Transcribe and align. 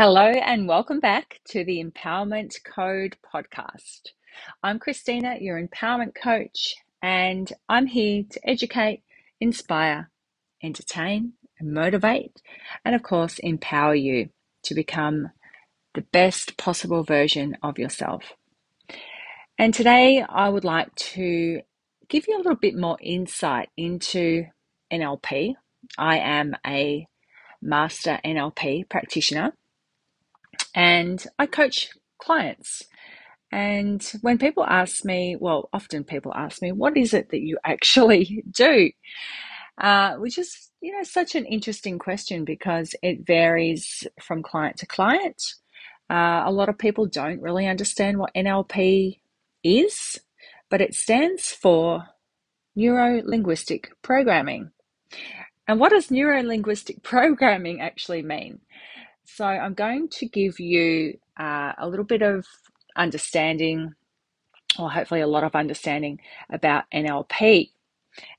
Hello, 0.00 0.30
and 0.30 0.68
welcome 0.68 1.00
back 1.00 1.40
to 1.46 1.64
the 1.64 1.82
Empowerment 1.82 2.54
Code 2.62 3.16
podcast. 3.34 4.10
I'm 4.62 4.78
Christina, 4.78 5.38
your 5.40 5.60
empowerment 5.60 6.14
coach, 6.14 6.76
and 7.02 7.52
I'm 7.68 7.86
here 7.86 8.22
to 8.30 8.48
educate, 8.48 9.02
inspire, 9.40 10.08
entertain, 10.62 11.32
and 11.58 11.72
motivate, 11.72 12.40
and 12.84 12.94
of 12.94 13.02
course, 13.02 13.40
empower 13.40 13.96
you 13.96 14.28
to 14.62 14.74
become 14.76 15.30
the 15.94 16.02
best 16.12 16.56
possible 16.56 17.02
version 17.02 17.56
of 17.60 17.76
yourself. 17.76 18.34
And 19.58 19.74
today, 19.74 20.22
I 20.28 20.48
would 20.48 20.62
like 20.62 20.94
to 20.94 21.62
give 22.08 22.28
you 22.28 22.36
a 22.36 22.38
little 22.38 22.54
bit 22.54 22.76
more 22.76 22.98
insight 23.02 23.70
into 23.76 24.44
NLP. 24.92 25.54
I 25.98 26.18
am 26.18 26.54
a 26.64 27.08
master 27.60 28.20
NLP 28.24 28.88
practitioner 28.88 29.54
and 30.74 31.24
I 31.38 31.46
coach 31.46 31.90
clients. 32.20 32.84
And 33.50 34.02
when 34.20 34.38
people 34.38 34.64
ask 34.64 35.04
me, 35.04 35.36
well, 35.40 35.68
often 35.72 36.04
people 36.04 36.32
ask 36.34 36.60
me, 36.60 36.72
what 36.72 36.96
is 36.96 37.14
it 37.14 37.30
that 37.30 37.40
you 37.40 37.58
actually 37.64 38.44
do? 38.50 38.90
Uh, 39.78 40.14
which 40.16 40.38
is, 40.38 40.70
you 40.80 40.92
know, 40.92 41.04
such 41.04 41.34
an 41.34 41.46
interesting 41.46 41.98
question 41.98 42.44
because 42.44 42.94
it 43.02 43.26
varies 43.26 44.06
from 44.20 44.42
client 44.42 44.76
to 44.78 44.86
client. 44.86 45.54
Uh, 46.10 46.42
a 46.44 46.50
lot 46.52 46.68
of 46.68 46.78
people 46.78 47.06
don't 47.06 47.40
really 47.42 47.66
understand 47.66 48.18
what 48.18 48.34
NLP 48.34 49.20
is, 49.62 50.18
but 50.68 50.80
it 50.80 50.94
stands 50.94 51.52
for 51.52 52.04
Neuro 52.74 53.22
Linguistic 53.24 53.90
Programming. 54.02 54.72
And 55.68 55.78
what 55.78 55.90
does 55.90 56.10
neuro 56.10 56.42
linguistic 56.42 57.02
programming 57.04 57.80
actually 57.80 58.22
mean? 58.22 58.60
So 59.36 59.44
I'm 59.44 59.74
going 59.74 60.08
to 60.08 60.26
give 60.26 60.58
you 60.58 61.18
uh, 61.38 61.72
a 61.78 61.88
little 61.88 62.04
bit 62.04 62.22
of 62.22 62.46
understanding, 62.96 63.94
or 64.78 64.90
hopefully 64.90 65.20
a 65.20 65.26
lot 65.28 65.44
of 65.44 65.54
understanding 65.54 66.20
about 66.50 66.84
NLP 66.92 67.70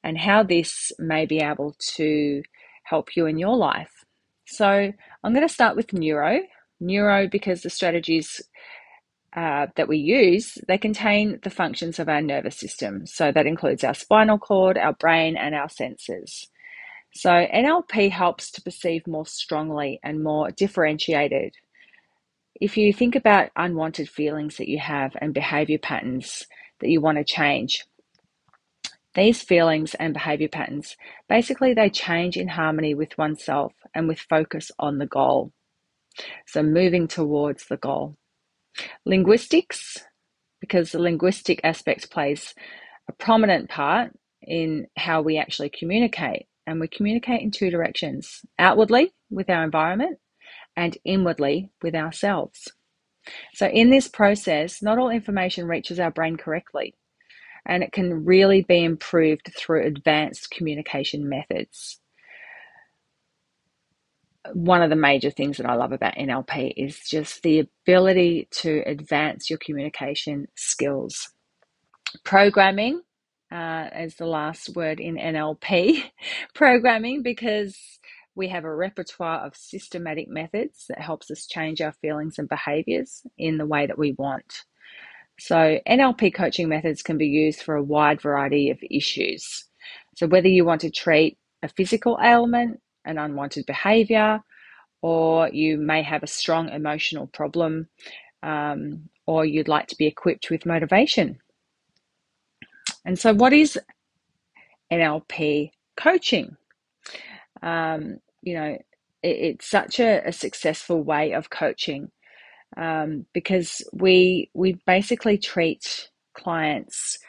and 0.03 0.17
how 0.17 0.43
this 0.43 0.91
may 0.99 1.25
be 1.25 1.37
able 1.39 1.75
to 1.95 2.43
help 2.83 3.15
you 3.15 3.27
in 3.27 3.37
your 3.37 3.55
life. 3.55 4.03
So 4.45 4.91
I'm 5.23 5.33
going 5.33 5.47
to 5.47 5.53
start 5.53 5.75
with 5.75 5.93
neuro. 5.93 6.41
Neuro 6.79 7.27
because 7.27 7.61
the 7.61 7.69
strategies 7.69 8.41
uh, 9.35 9.67
that 9.75 9.87
we 9.87 9.97
use, 9.97 10.57
they 10.67 10.77
contain 10.77 11.39
the 11.43 11.51
functions 11.51 11.99
of 11.99 12.09
our 12.09 12.21
nervous 12.21 12.57
system. 12.57 13.05
So 13.05 13.31
that 13.31 13.45
includes 13.45 13.83
our 13.83 13.93
spinal 13.93 14.39
cord, 14.39 14.77
our 14.77 14.93
brain, 14.93 15.37
and 15.37 15.53
our 15.53 15.69
senses. 15.69 16.47
So 17.13 17.29
NLP 17.29 18.11
helps 18.11 18.51
to 18.51 18.61
perceive 18.61 19.07
more 19.07 19.25
strongly 19.25 19.99
and 20.03 20.23
more 20.23 20.51
differentiated. 20.51 21.55
If 22.61 22.77
you 22.77 22.93
think 22.93 23.15
about 23.15 23.49
unwanted 23.55 24.09
feelings 24.09 24.57
that 24.57 24.69
you 24.69 24.79
have 24.79 25.15
and 25.19 25.33
behavior 25.33 25.79
patterns 25.79 26.45
that 26.79 26.89
you 26.89 27.01
want 27.01 27.17
to 27.17 27.23
change, 27.23 27.85
these 29.15 29.41
feelings 29.41 29.95
and 29.95 30.13
behavior 30.13 30.47
patterns 30.47 30.95
basically 31.27 31.73
they 31.73 31.89
change 31.89 32.37
in 32.37 32.47
harmony 32.47 32.93
with 32.93 33.17
oneself 33.17 33.73
and 33.95 34.07
with 34.07 34.19
focus 34.19 34.71
on 34.77 34.99
the 34.99 35.07
goal. 35.07 35.51
So 36.45 36.61
moving 36.61 37.07
towards 37.07 37.65
the 37.67 37.77
goal. 37.77 38.17
Linguistics, 39.05 39.97
because 40.61 40.91
the 40.91 40.99
linguistic 40.99 41.59
aspect 41.63 42.11
plays 42.11 42.53
a 43.07 43.13
prominent 43.13 43.69
part 43.69 44.11
in 44.41 44.87
how 44.95 45.21
we 45.21 45.37
actually 45.37 45.69
communicate 45.69 46.45
and 46.69 46.79
we 46.79 46.87
communicate 46.87 47.41
in 47.41 47.49
two 47.49 47.71
directions 47.71 48.45
outwardly 48.59 49.11
with 49.31 49.49
our 49.49 49.63
environment 49.63 50.19
and 50.77 50.97
inwardly 51.03 51.71
with 51.81 51.95
ourselves. 51.95 52.71
So, 53.53 53.67
in 53.67 53.89
this 53.89 54.07
process, 54.07 54.81
not 54.81 54.97
all 54.97 55.09
information 55.09 55.67
reaches 55.67 55.99
our 55.99 56.11
brain 56.11 56.37
correctly, 56.37 56.95
and 57.65 57.83
it 57.83 57.91
can 57.91 58.23
really 58.25 58.61
be 58.61 58.83
improved 58.83 59.51
through 59.57 59.85
advanced 59.85 60.51
communication 60.51 61.27
methods. 61.27 61.99
One 64.53 64.81
of 64.81 64.89
the 64.89 64.95
major 64.95 65.31
things 65.31 65.57
that 65.57 65.69
I 65.69 65.75
love 65.75 65.91
about 65.91 66.15
NLP 66.15 66.73
is 66.77 66.99
just 66.99 67.41
the 67.43 67.59
ability 67.59 68.47
to 68.51 68.83
advance 68.85 69.49
your 69.49 69.59
communication 69.59 70.47
skills. 70.55 71.29
Programming 72.23 73.01
uh, 73.51 73.89
as 73.91 74.15
the 74.15 74.25
last 74.25 74.75
word 74.75 74.99
in 74.99 75.15
NLP 75.15 76.03
programming 76.53 77.23
because 77.23 77.77
we 78.35 78.47
have 78.49 78.63
a 78.63 78.73
repertoire 78.73 79.45
of 79.45 79.55
systematic 79.55 80.27
methods 80.29 80.85
that 80.87 81.01
helps 81.01 81.29
us 81.31 81.47
change 81.47 81.81
our 81.81 81.91
feelings 81.93 82.37
and 82.37 82.47
behaviors 82.47 83.23
in 83.37 83.57
the 83.57 83.65
way 83.65 83.87
that 83.87 83.97
we 83.97 84.13
want. 84.17 84.63
So, 85.39 85.79
NLP 85.87 86.33
coaching 86.33 86.69
methods 86.69 87.01
can 87.01 87.17
be 87.17 87.27
used 87.27 87.61
for 87.61 87.75
a 87.75 87.83
wide 87.83 88.21
variety 88.21 88.69
of 88.71 88.79
issues. 88.89 89.65
So, 90.15 90.27
whether 90.27 90.47
you 90.47 90.65
want 90.65 90.81
to 90.81 90.91
treat 90.91 91.37
a 91.63 91.69
physical 91.69 92.17
ailment, 92.21 92.79
an 93.05 93.17
unwanted 93.17 93.65
behavior, 93.65 94.41
or 95.01 95.49
you 95.49 95.77
may 95.77 96.03
have 96.03 96.23
a 96.23 96.27
strong 96.27 96.69
emotional 96.69 97.27
problem, 97.27 97.87
um, 98.43 99.09
or 99.25 99.45
you'd 99.45 99.69
like 99.69 99.87
to 99.87 99.97
be 99.97 100.07
equipped 100.07 100.49
with 100.49 100.65
motivation 100.65 101.39
and 103.05 103.17
so, 103.17 103.33
what 103.33 103.53
is 103.53 103.79
NLP 104.91 105.71
coaching? 105.95 106.57
Um, 107.61 108.17
you 108.41 108.55
know, 108.55 108.77
it, 109.23 109.27
it's 109.27 109.69
such 109.69 109.99
a, 109.99 110.27
a, 110.27 110.31
successful 110.31 111.03
way 111.03 111.33
of 111.33 111.49
coaching 111.49 112.09
um, 112.77 113.25
because 113.33 113.81
we 113.93 114.49
we 114.53 114.77
basically 114.85 115.37
treat 115.37 116.09
clients 116.33 117.19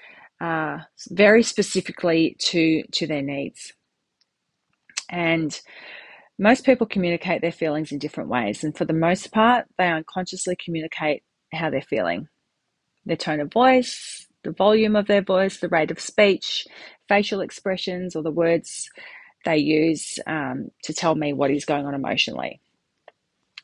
uh, 0.41 0.78
very 1.10 1.42
specifically 1.42 2.36
to 2.41 2.82
to 2.92 3.06
their 3.06 3.22
needs, 3.22 3.72
and 5.09 5.60
most 6.38 6.64
people 6.64 6.86
communicate 6.86 7.42
their 7.42 7.53
feelings 7.53 7.92
in 7.92 7.98
different 7.98 8.30
ways, 8.30 8.64
and 8.64 8.76
for 8.76 8.84
the 8.84 8.92
most 8.92 9.32
part, 9.32 9.66
they 9.78 9.88
unconsciously 9.88 10.56
communicate 10.62 11.22
how 11.53 11.70
they're 11.70 11.82
feeling, 11.82 12.28
their 13.04 13.16
tone 13.16 13.41
of 13.41 13.53
voice, 13.53 14.26
the 14.42 14.52
volume 14.52 14.96
of 14.96 15.06
their 15.06 15.22
voice, 15.22 15.58
the 15.58 15.68
rate 15.68 15.90
of 15.90 16.00
speech, 16.00 16.66
facial 17.08 17.40
expressions, 17.40 18.16
or 18.16 18.22
the 18.22 18.30
words 18.30 18.90
they 19.44 19.56
use 19.56 20.18
um, 20.26 20.70
to 20.84 20.92
tell 20.92 21.14
me 21.14 21.32
what 21.32 21.50
is 21.50 21.64
going 21.64 21.86
on 21.86 21.94
emotionally. 21.94 22.60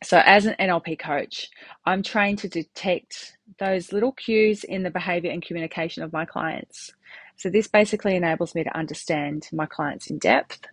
So, 0.02 0.20
as 0.24 0.46
an 0.46 0.56
NLP 0.60 0.98
coach, 0.98 1.48
I'm 1.86 2.02
trained 2.02 2.38
to 2.40 2.48
detect 2.48 3.36
those 3.58 3.92
little 3.92 4.12
cues 4.12 4.62
in 4.64 4.82
the 4.82 4.90
behavior 4.90 5.30
and 5.30 5.42
communication 5.44 6.02
of 6.02 6.12
my 6.12 6.26
clients. 6.26 6.92
So, 7.36 7.48
this 7.48 7.66
basically 7.66 8.14
enables 8.14 8.54
me 8.54 8.64
to 8.64 8.76
understand 8.76 9.48
my 9.52 9.66
clients 9.66 10.10
in 10.10 10.18
depth 10.18 10.66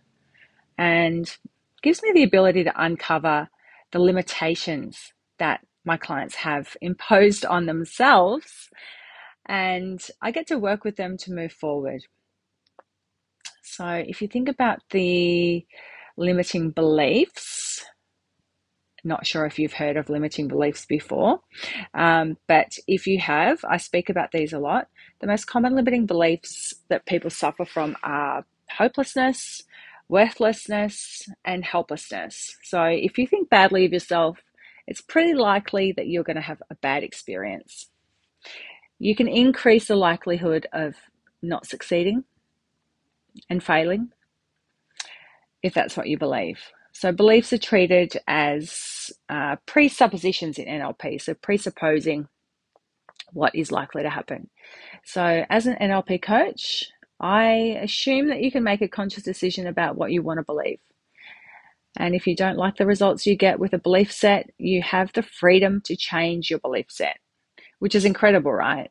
and 0.76 1.34
gives 1.82 2.02
me 2.02 2.12
the 2.12 2.22
ability 2.22 2.64
to 2.64 2.82
uncover 2.82 3.48
the 3.92 3.98
limitations 3.98 5.12
that 5.38 5.60
my 5.84 5.96
clients 5.96 6.34
have 6.34 6.76
imposed 6.80 7.44
on 7.44 7.66
themselves 7.66 8.70
and 9.46 10.00
I 10.22 10.30
get 10.30 10.46
to 10.48 10.58
work 10.58 10.84
with 10.84 10.96
them 10.96 11.16
to 11.18 11.32
move 11.32 11.52
forward. 11.52 12.02
So, 13.62 13.86
if 13.86 14.22
you 14.22 14.28
think 14.28 14.48
about 14.48 14.80
the 14.90 15.66
limiting 16.16 16.70
beliefs, 16.70 17.84
not 19.02 19.26
sure 19.26 19.44
if 19.44 19.58
you've 19.58 19.72
heard 19.72 19.96
of 19.96 20.08
limiting 20.08 20.48
beliefs 20.48 20.86
before, 20.86 21.40
um, 21.92 22.36
but 22.46 22.78
if 22.86 23.06
you 23.06 23.18
have, 23.18 23.64
I 23.68 23.76
speak 23.76 24.08
about 24.08 24.30
these 24.32 24.52
a 24.52 24.58
lot. 24.58 24.88
The 25.20 25.26
most 25.26 25.46
common 25.46 25.74
limiting 25.74 26.06
beliefs 26.06 26.74
that 26.88 27.06
people 27.06 27.30
suffer 27.30 27.64
from 27.64 27.96
are 28.02 28.46
hopelessness, 28.70 29.62
worthlessness, 30.08 31.28
and 31.44 31.64
helplessness. 31.64 32.56
So, 32.62 32.82
if 32.84 33.18
you 33.18 33.26
think 33.26 33.50
badly 33.50 33.84
of 33.84 33.92
yourself, 33.92 34.38
it's 34.86 35.00
pretty 35.00 35.34
likely 35.34 35.92
that 35.92 36.06
you're 36.06 36.24
going 36.24 36.36
to 36.36 36.42
have 36.42 36.62
a 36.70 36.74
bad 36.76 37.02
experience 37.02 37.88
you 39.04 39.14
can 39.14 39.28
increase 39.28 39.86
the 39.86 39.96
likelihood 39.96 40.66
of 40.72 40.94
not 41.42 41.66
succeeding 41.66 42.24
and 43.50 43.62
failing 43.62 44.08
if 45.62 45.74
that's 45.74 45.94
what 45.94 46.08
you 46.08 46.16
believe. 46.16 46.58
So, 46.92 47.12
beliefs 47.12 47.52
are 47.52 47.58
treated 47.58 48.16
as 48.26 49.12
uh, 49.28 49.56
presuppositions 49.66 50.58
in 50.58 50.64
NLP, 50.80 51.20
so 51.20 51.34
presupposing 51.34 52.28
what 53.34 53.54
is 53.54 53.70
likely 53.70 54.04
to 54.04 54.08
happen. 54.08 54.48
So, 55.04 55.44
as 55.50 55.66
an 55.66 55.76
NLP 55.82 56.22
coach, 56.22 56.86
I 57.20 57.78
assume 57.82 58.28
that 58.28 58.40
you 58.40 58.50
can 58.50 58.64
make 58.64 58.80
a 58.80 58.88
conscious 58.88 59.22
decision 59.22 59.66
about 59.66 59.96
what 59.96 60.12
you 60.12 60.22
want 60.22 60.38
to 60.38 60.44
believe. 60.44 60.80
And 61.98 62.14
if 62.14 62.26
you 62.26 62.34
don't 62.34 62.56
like 62.56 62.76
the 62.76 62.86
results 62.86 63.26
you 63.26 63.36
get 63.36 63.58
with 63.58 63.74
a 63.74 63.78
belief 63.78 64.10
set, 64.10 64.48
you 64.56 64.80
have 64.80 65.12
the 65.12 65.22
freedom 65.22 65.82
to 65.84 65.94
change 65.94 66.48
your 66.48 66.58
belief 66.60 66.86
set 66.88 67.18
which 67.84 67.94
is 67.94 68.06
incredible, 68.06 68.50
right? 68.50 68.90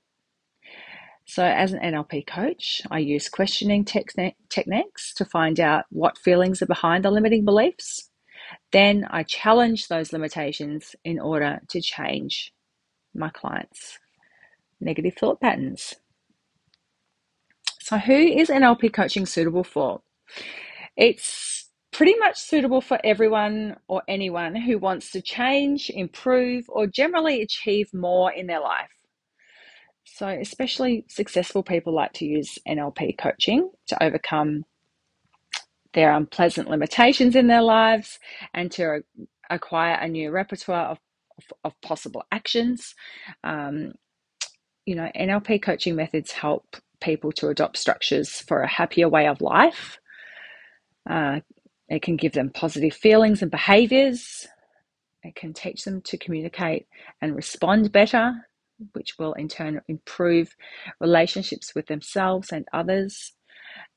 So, 1.25 1.43
as 1.43 1.71
an 1.71 1.79
NLP 1.79 2.27
coach, 2.27 2.81
I 2.91 2.99
use 2.99 3.29
questioning 3.29 3.85
techniques 3.85 5.13
to 5.15 5.25
find 5.25 5.59
out 5.59 5.85
what 5.89 6.17
feelings 6.17 6.61
are 6.61 6.67
behind 6.67 7.05
the 7.05 7.11
limiting 7.11 7.45
beliefs. 7.45 8.09
Then 8.71 9.07
I 9.09 9.23
challenge 9.23 9.87
those 9.87 10.11
limitations 10.11 10.95
in 11.05 11.19
order 11.19 11.61
to 11.69 11.81
change 11.81 12.53
my 13.15 13.29
clients' 13.29 13.99
negative 14.81 15.15
thought 15.15 15.39
patterns. 15.39 15.95
So, 17.79 17.97
who 17.97 18.13
is 18.13 18.49
NLP 18.49 18.93
coaching 18.93 19.25
suitable 19.25 19.63
for? 19.63 20.01
It's 20.97 21.69
pretty 21.91 22.15
much 22.17 22.37
suitable 22.37 22.81
for 22.81 22.99
everyone 23.03 23.77
or 23.87 24.03
anyone 24.07 24.55
who 24.55 24.77
wants 24.77 25.11
to 25.11 25.21
change, 25.21 25.89
improve, 25.89 26.65
or 26.67 26.85
generally 26.85 27.41
achieve 27.41 27.93
more 27.93 28.31
in 28.31 28.47
their 28.47 28.59
life. 28.59 28.91
So, 30.05 30.27
especially 30.27 31.05
successful 31.07 31.63
people 31.63 31.93
like 31.93 32.13
to 32.13 32.25
use 32.25 32.59
NLP 32.67 33.17
coaching 33.17 33.71
to 33.87 34.03
overcome 34.03 34.65
their 35.93 36.11
unpleasant 36.11 36.69
limitations 36.69 37.35
in 37.35 37.47
their 37.47 37.61
lives 37.61 38.19
and 38.53 38.71
to 38.73 39.03
acquire 39.49 39.95
a 39.95 40.07
new 40.07 40.31
repertoire 40.31 40.87
of, 40.87 40.99
of, 41.37 41.43
of 41.63 41.81
possible 41.81 42.23
actions. 42.31 42.95
Um, 43.43 43.93
you 44.85 44.95
know, 44.95 45.09
NLP 45.15 45.61
coaching 45.61 45.95
methods 45.95 46.31
help 46.31 46.75
people 46.99 47.31
to 47.33 47.49
adopt 47.49 47.77
structures 47.77 48.39
for 48.41 48.61
a 48.61 48.67
happier 48.67 49.07
way 49.07 49.27
of 49.27 49.41
life. 49.41 49.99
Uh, 51.09 51.39
it 51.89 52.01
can 52.01 52.15
give 52.15 52.33
them 52.33 52.49
positive 52.49 52.93
feelings 52.93 53.41
and 53.41 53.51
behaviors. 53.51 54.47
It 55.23 55.35
can 55.35 55.53
teach 55.53 55.83
them 55.83 56.01
to 56.01 56.17
communicate 56.17 56.87
and 57.21 57.35
respond 57.35 57.91
better, 57.91 58.33
which 58.93 59.17
will 59.17 59.33
in 59.33 59.47
turn 59.47 59.81
improve 59.87 60.55
relationships 60.99 61.73
with 61.75 61.87
themselves 61.87 62.51
and 62.51 62.67
others. 62.73 63.33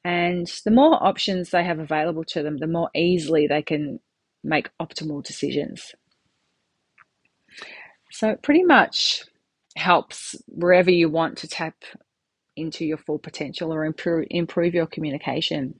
And 0.04 0.46
the 0.64 0.70
more 0.70 1.02
options 1.02 1.50
they 1.50 1.64
have 1.64 1.78
available 1.78 2.24
to 2.24 2.42
them, 2.42 2.58
the 2.58 2.66
more 2.66 2.90
easily 2.94 3.46
they 3.46 3.62
can 3.62 4.00
make 4.44 4.70
optimal 4.80 5.24
decisions. 5.24 5.94
So, 8.12 8.30
it 8.30 8.42
pretty 8.42 8.62
much 8.62 9.24
helps 9.76 10.36
wherever 10.46 10.90
you 10.90 11.10
want 11.10 11.38
to 11.38 11.48
tap 11.48 11.74
into 12.56 12.84
your 12.84 12.96
full 12.96 13.18
potential 13.18 13.72
or 13.72 13.84
improve, 13.84 14.26
improve 14.30 14.74
your 14.74 14.86
communication. 14.86 15.74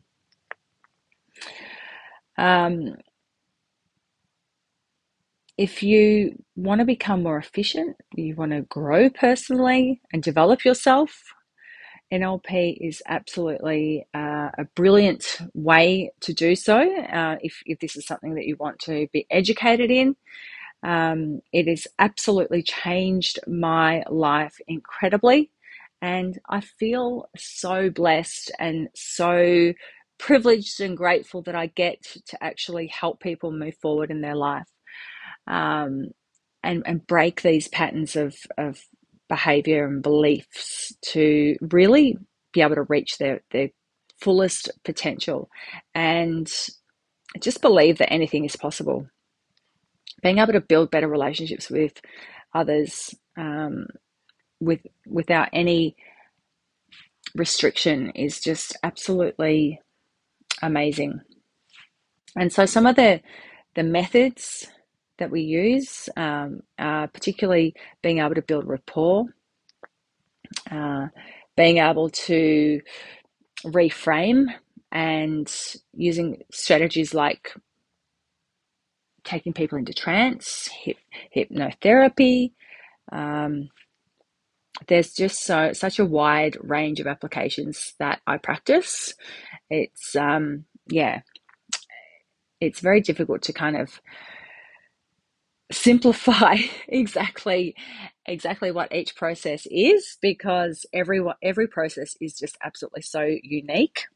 Um, 2.37 2.97
if 5.59 5.83
you 5.83 6.37
want 6.55 6.81
to 6.81 6.85
become 6.85 7.23
more 7.23 7.39
efficient, 7.39 7.97
you 8.15 8.35
want 8.35 8.53
to 8.53 8.63
grow 8.63 9.09
personally 9.09 10.01
and 10.13 10.23
develop 10.23 10.65
yourself, 10.65 11.23
NLP 12.13 12.77
is 12.81 13.03
absolutely 13.09 14.07
uh, 14.15 14.51
a 14.59 14.65
brilliant 14.75 15.39
way 15.55 16.13
to 16.21 16.33
do 16.33 16.55
so. 16.55 16.79
Uh, 16.79 17.37
if, 17.41 17.63
if 17.67 17.81
this 17.81 17.97
is 17.97 18.07
something 18.07 18.35
that 18.35 18.45
you 18.47 18.57
want 18.61 18.79
to 18.81 19.09
be 19.13 19.27
educated 19.31 19.91
in, 19.91 20.15
um, 20.83 21.41
it 21.53 21.67
has 21.69 21.87
absolutely 21.99 22.63
changed 22.63 23.41
my 23.47 24.05
life 24.09 24.57
incredibly. 24.69 25.51
And 26.03 26.39
I 26.49 26.61
feel 26.61 27.29
so 27.37 27.91
blessed 27.91 28.53
and 28.59 28.89
so 28.95 29.73
privileged 30.19 30.81
and 30.81 30.97
grateful 30.97 31.43
that 31.43 31.55
I 31.57 31.67
get 31.67 32.03
to 32.27 32.45
actually 32.45 32.87
help 32.89 33.21
people 33.21 33.51
move 33.51 33.75
forward 33.81 34.11
in 34.11 34.21
their 34.21 34.37
life 34.37 34.67
um, 35.47 36.09
and, 36.63 36.83
and 36.87 37.07
break 37.07 37.43
these 37.43 37.69
patterns 37.69 38.17
of, 38.17 38.37
of 38.59 38.81
behavior 39.29 39.87
and 39.87 40.03
beliefs 40.03 40.95
to 41.03 41.57
really 41.61 42.17
be 42.53 42.63
able 42.63 42.75
to 42.75 42.83
reach 42.83 43.19
their, 43.19 43.41
their 43.51 43.69
fullest 44.21 44.71
potential 44.85 45.49
and 45.95 46.51
just 47.41 47.61
believe 47.61 47.99
that 47.99 48.13
anything 48.13 48.45
is 48.45 48.57
possible. 48.57 49.07
Being 50.23 50.39
able 50.39 50.53
to 50.53 50.61
build 50.61 50.91
better 50.91 51.09
relationships 51.09 51.71
with 51.71 52.01
others 52.55 53.15
um, 53.37 53.87
with 54.61 54.81
without 55.07 55.49
any 55.53 55.97
restriction 57.35 58.11
is 58.11 58.41
just 58.41 58.77
absolutely 58.83 59.81
amazing. 60.63 61.21
And 62.35 62.53
so 62.53 62.65
some 62.65 62.87
of 62.87 62.97
the 62.97 63.21
the 63.75 63.83
methods 63.83 64.67
that 65.19 65.31
we 65.31 65.43
use, 65.43 66.09
um, 66.17 66.61
uh, 66.79 67.07
particularly 67.09 67.75
being 68.03 68.19
able 68.19 68.35
to 68.35 68.43
build 68.43 68.67
rapport, 68.67 69.25
uh, 70.71 71.07
being 71.57 71.79
able 71.79 72.11
to 72.11 72.81
reframe, 73.65 74.47
and 74.93 75.53
using 75.95 76.43
strategies 76.51 77.13
like 77.15 77.53
taking 79.25 79.53
people 79.53 79.77
into 79.77 79.93
trance, 79.93 80.69
hip, 80.69 80.97
hypnotherapy. 81.35 82.53
Um, 83.13 83.69
there's 84.89 85.13
just 85.13 85.45
so 85.45 85.73
such 85.73 85.99
a 85.99 86.05
wide 86.05 86.57
range 86.61 87.01
of 87.01 87.07
applications 87.07 87.95
that 87.99 88.21
I 88.27 88.37
practice. 88.39 89.15
It's 89.71 90.15
um, 90.17 90.65
yeah, 90.89 91.21
it's 92.61 92.81
very 92.81 93.01
difficult 93.01 93.43
to 93.43 93.53
kind 93.53 93.77
of 93.77 94.01
simplify 95.73 96.57
exactly 96.89 97.75
exactly 98.27 98.71
what 98.73 98.93
each 98.95 99.17
process 99.17 99.67
is 99.71 100.19
because 100.23 100.87
every 100.93 101.23
every 101.43 101.69
process 101.69 102.17
is 102.21 102.35
just 102.39 102.57
absolutely 102.63 103.03
so 103.03 103.23
unique. 103.43 104.07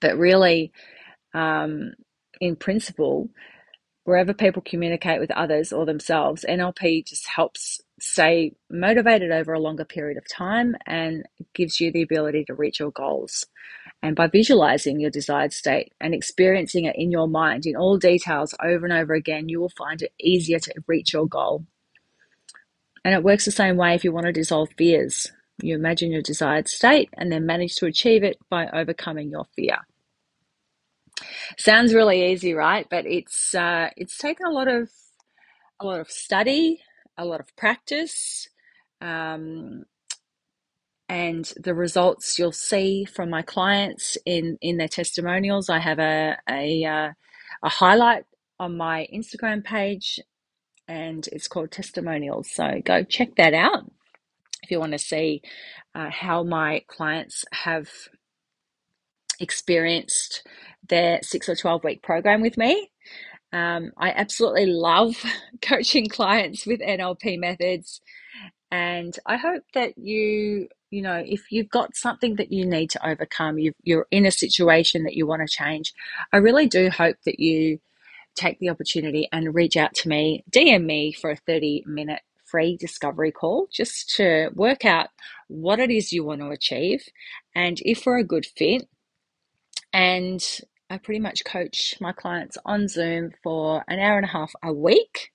But 0.00 0.18
really 0.18 0.72
um, 1.34 1.92
in 2.40 2.56
principle 2.56 3.28
wherever 4.04 4.34
people 4.34 4.62
communicate 4.62 5.20
with 5.20 5.30
others 5.32 5.72
or 5.72 5.86
themselves 5.86 6.44
nlp 6.48 7.06
just 7.06 7.26
helps 7.28 7.80
stay 8.00 8.52
motivated 8.70 9.30
over 9.30 9.52
a 9.52 9.60
longer 9.60 9.84
period 9.84 10.18
of 10.18 10.28
time 10.28 10.76
and 10.86 11.24
gives 11.54 11.80
you 11.80 11.92
the 11.92 12.02
ability 12.02 12.44
to 12.44 12.54
reach 12.54 12.80
your 12.80 12.90
goals 12.92 13.46
and 14.02 14.16
by 14.16 14.26
visualizing 14.26 14.98
your 14.98 15.10
desired 15.10 15.52
state 15.52 15.92
and 16.00 16.12
experiencing 16.12 16.86
it 16.86 16.96
in 16.96 17.12
your 17.12 17.28
mind 17.28 17.66
in 17.66 17.76
all 17.76 17.98
details 17.98 18.54
over 18.62 18.84
and 18.84 18.92
over 18.92 19.14
again, 19.14 19.48
you 19.48 19.60
will 19.60 19.68
find 19.70 20.02
it 20.02 20.12
easier 20.18 20.58
to 20.58 20.74
reach 20.88 21.12
your 21.12 21.26
goal. 21.28 21.64
And 23.04 23.14
it 23.14 23.22
works 23.22 23.44
the 23.44 23.52
same 23.52 23.76
way 23.76 23.94
if 23.94 24.04
you 24.04 24.12
want 24.12 24.26
to 24.26 24.32
dissolve 24.32 24.70
fears. 24.76 25.30
You 25.62 25.76
imagine 25.76 26.10
your 26.10 26.22
desired 26.22 26.68
state 26.68 27.10
and 27.14 27.30
then 27.30 27.46
manage 27.46 27.76
to 27.76 27.86
achieve 27.86 28.24
it 28.24 28.38
by 28.50 28.66
overcoming 28.68 29.30
your 29.30 29.46
fear. 29.54 29.78
Sounds 31.56 31.94
really 31.94 32.32
easy, 32.32 32.54
right? 32.54 32.86
But 32.90 33.06
it's 33.06 33.54
uh, 33.54 33.90
it's 33.96 34.18
taken 34.18 34.46
a 34.46 34.50
lot 34.50 34.66
of 34.66 34.90
a 35.80 35.86
lot 35.86 36.00
of 36.00 36.10
study, 36.10 36.80
a 37.16 37.24
lot 37.24 37.40
of 37.40 37.54
practice, 37.56 38.48
um, 39.00 39.84
and 41.12 41.52
the 41.62 41.74
results 41.74 42.38
you'll 42.38 42.52
see 42.52 43.04
from 43.04 43.28
my 43.28 43.42
clients 43.42 44.16
in 44.24 44.56
in 44.62 44.78
their 44.78 44.88
testimonials. 44.88 45.68
I 45.68 45.78
have 45.78 45.98
a 45.98 46.38
a, 46.48 46.84
uh, 46.86 47.10
a 47.62 47.68
highlight 47.68 48.24
on 48.58 48.78
my 48.78 49.06
Instagram 49.12 49.62
page, 49.62 50.18
and 50.88 51.28
it's 51.30 51.48
called 51.48 51.70
testimonials. 51.70 52.50
So 52.50 52.80
go 52.82 53.04
check 53.04 53.36
that 53.36 53.52
out 53.52 53.92
if 54.62 54.70
you 54.70 54.80
want 54.80 54.92
to 54.92 54.98
see 54.98 55.42
uh, 55.94 56.08
how 56.08 56.44
my 56.44 56.82
clients 56.88 57.44
have 57.52 57.90
experienced 59.38 60.46
their 60.88 61.20
six 61.22 61.46
or 61.46 61.56
12 61.56 61.84
week 61.84 62.02
program 62.02 62.40
with 62.40 62.56
me. 62.56 62.90
Um, 63.52 63.92
I 63.98 64.12
absolutely 64.12 64.64
love 64.64 65.22
coaching 65.60 66.08
clients 66.08 66.64
with 66.64 66.80
NLP 66.80 67.38
methods. 67.38 68.00
And 68.70 69.14
I 69.26 69.36
hope 69.36 69.64
that 69.74 69.98
you 69.98 70.68
you 70.92 71.00
know, 71.00 71.22
if 71.26 71.50
you've 71.50 71.70
got 71.70 71.96
something 71.96 72.36
that 72.36 72.52
you 72.52 72.66
need 72.66 72.90
to 72.90 73.06
overcome, 73.06 73.58
you 73.58 73.72
are 73.98 74.06
in 74.10 74.26
a 74.26 74.30
situation 74.30 75.04
that 75.04 75.14
you 75.14 75.26
want 75.26 75.40
to 75.40 75.48
change, 75.48 75.94
I 76.32 76.36
really 76.36 76.66
do 76.66 76.90
hope 76.90 77.16
that 77.24 77.40
you 77.40 77.80
take 78.34 78.58
the 78.58 78.68
opportunity 78.68 79.26
and 79.32 79.54
reach 79.54 79.76
out 79.76 79.94
to 79.94 80.08
me, 80.08 80.44
DM 80.50 80.84
me 80.84 81.12
for 81.12 81.30
a 81.30 81.36
30 81.36 81.84
minute 81.86 82.20
free 82.44 82.76
discovery 82.76 83.32
call 83.32 83.68
just 83.72 84.10
to 84.16 84.50
work 84.54 84.84
out 84.84 85.08
what 85.48 85.80
it 85.80 85.90
is 85.90 86.12
you 86.12 86.24
want 86.24 86.42
to 86.42 86.50
achieve 86.50 87.02
and 87.54 87.78
if 87.86 88.04
we're 88.04 88.18
a 88.18 88.24
good 88.24 88.44
fit. 88.44 88.86
And 89.94 90.42
I 90.90 90.98
pretty 90.98 91.20
much 91.20 91.44
coach 91.46 91.94
my 92.02 92.12
clients 92.12 92.58
on 92.66 92.88
Zoom 92.88 93.32
for 93.42 93.82
an 93.88 93.98
hour 93.98 94.18
and 94.18 94.26
a 94.26 94.32
half 94.32 94.52
a 94.62 94.72
week. 94.74 95.30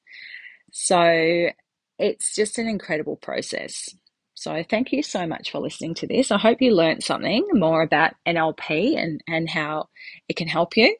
So 0.71 1.49
it's 1.97 2.35
just 2.35 2.59
an 2.59 2.67
incredible 2.67 3.15
process. 3.15 3.89
So 4.37 4.63
thank 4.69 4.91
you 4.91 5.01
so 5.01 5.25
much 5.25 5.49
for 5.49 5.57
listening 5.57 5.95
to 5.95 6.05
this. 6.05 6.29
I 6.29 6.37
hope 6.37 6.61
you 6.61 6.75
learned 6.75 7.03
something 7.03 7.43
more 7.53 7.81
about 7.81 8.13
NLP 8.27 8.95
and, 8.95 9.19
and 9.27 9.49
how 9.49 9.89
it 10.29 10.35
can 10.35 10.47
help 10.47 10.77
you. 10.77 10.95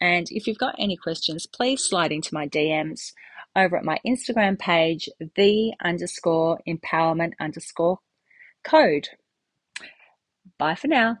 And 0.00 0.26
if 0.32 0.48
you've 0.48 0.58
got 0.58 0.74
any 0.76 0.96
questions, 0.96 1.46
please 1.46 1.84
slide 1.84 2.10
into 2.10 2.34
my 2.34 2.48
DMs 2.48 3.12
over 3.54 3.76
at 3.76 3.84
my 3.84 4.00
Instagram 4.04 4.58
page, 4.58 5.08
the 5.36 5.72
underscore 5.80 6.58
empowerment 6.66 7.34
underscore 7.38 8.00
code. 8.64 9.08
Bye 10.58 10.74
for 10.74 10.88
now. 10.88 11.18